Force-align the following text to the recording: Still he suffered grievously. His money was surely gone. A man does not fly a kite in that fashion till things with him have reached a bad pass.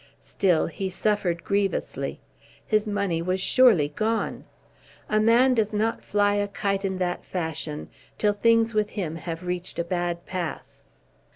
Still 0.23 0.65
he 0.65 0.89
suffered 0.89 1.43
grievously. 1.43 2.19
His 2.65 2.87
money 2.87 3.21
was 3.21 3.39
surely 3.39 3.89
gone. 3.89 4.45
A 5.07 5.19
man 5.19 5.53
does 5.53 5.75
not 5.75 6.03
fly 6.03 6.33
a 6.33 6.47
kite 6.47 6.83
in 6.83 6.97
that 6.97 7.23
fashion 7.23 7.87
till 8.17 8.33
things 8.33 8.73
with 8.73 8.89
him 8.97 9.15
have 9.17 9.45
reached 9.45 9.77
a 9.77 9.83
bad 9.83 10.25
pass. 10.25 10.85